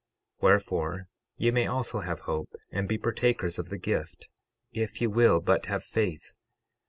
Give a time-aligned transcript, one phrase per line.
[0.37, 1.07] 12:9 Wherefore,
[1.37, 4.29] ye may also have hope, and be partakers of the gift,
[4.71, 6.33] if ye will but have faith.